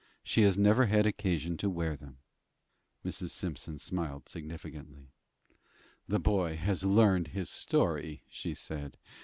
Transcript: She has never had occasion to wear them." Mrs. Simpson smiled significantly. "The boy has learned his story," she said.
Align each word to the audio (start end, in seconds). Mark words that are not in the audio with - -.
She 0.23 0.41
has 0.41 0.57
never 0.57 0.87
had 0.87 1.05
occasion 1.05 1.57
to 1.57 1.69
wear 1.69 1.95
them." 1.95 2.17
Mrs. 3.05 3.29
Simpson 3.29 3.77
smiled 3.77 4.27
significantly. 4.27 5.09
"The 6.07 6.19
boy 6.19 6.55
has 6.57 6.83
learned 6.83 7.27
his 7.27 7.51
story," 7.51 8.23
she 8.27 8.55
said. 8.55 8.97